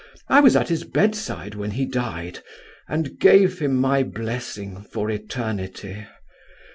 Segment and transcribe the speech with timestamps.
[0.29, 2.39] I was at his bedside when he died,
[2.87, 6.07] and gave him my blessing for eternity.